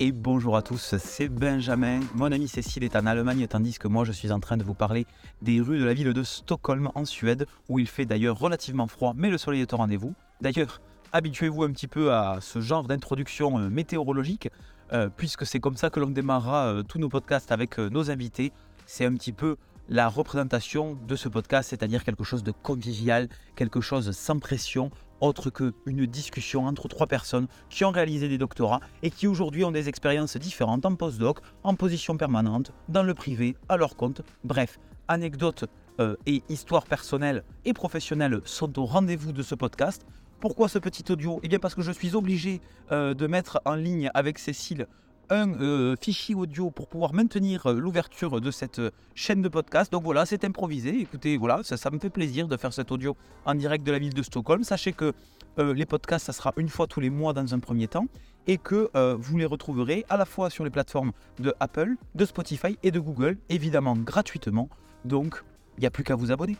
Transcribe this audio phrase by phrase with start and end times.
[0.00, 1.98] Et bonjour à tous, c'est Benjamin.
[2.14, 4.74] Mon ami Cécile est en Allemagne tandis que moi je suis en train de vous
[4.74, 5.06] parler
[5.42, 9.12] des rues de la ville de Stockholm en Suède où il fait d'ailleurs relativement froid
[9.16, 10.14] mais le soleil est au rendez-vous.
[10.40, 10.80] D'ailleurs,
[11.12, 14.48] habituez-vous un petit peu à ce genre d'introduction euh, météorologique
[14.92, 18.52] euh, puisque c'est comme ça que l'on démarrera euh, tous nos podcasts avec nos invités.
[18.86, 19.56] C'est un petit peu
[19.88, 25.50] la représentation de ce podcast, c'est-à-dire quelque chose de convivial, quelque chose sans pression, autre
[25.50, 29.88] qu'une discussion entre trois personnes qui ont réalisé des doctorats et qui aujourd'hui ont des
[29.88, 34.22] expériences différentes en postdoc, en position permanente, dans le privé, à leur compte.
[34.44, 35.64] Bref, anecdotes
[36.00, 40.06] euh, et histoires personnelles et professionnelles sont au rendez-vous de ce podcast.
[40.40, 41.40] Pourquoi ce petit audio?
[41.42, 42.60] Eh bien parce que je suis obligé
[42.92, 44.86] euh, de mettre en ligne avec Cécile
[45.30, 49.92] un euh, fichier audio pour pouvoir maintenir euh, l'ouverture de cette euh, chaîne de podcast.
[49.92, 51.00] Donc voilà, c'est improvisé.
[51.00, 54.14] Écoutez, voilà, ça, me fait plaisir de faire cet audio en direct de la ville
[54.14, 54.64] de Stockholm.
[54.64, 55.12] Sachez que
[55.56, 58.06] les podcasts, ça sera une fois tous les mois dans un premier temps
[58.46, 62.78] et que vous les retrouverez à la fois sur les plateformes de Apple, de Spotify
[62.84, 64.68] et de Google, évidemment gratuitement.
[65.04, 65.42] Donc,
[65.76, 66.56] il n'y a plus qu'à vous abonner.